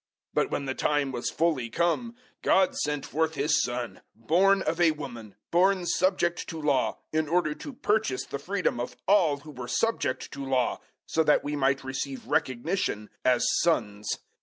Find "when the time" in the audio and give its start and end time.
0.49-1.11